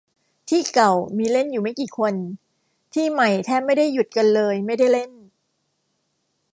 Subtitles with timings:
[0.49, 2.13] ที่เก่ามีเล่นอยู่ไม่กี่คน
[2.93, 5.11] ที่ใหม่แทบไม่ได้หยุดกันเลยไม่ได้เล่น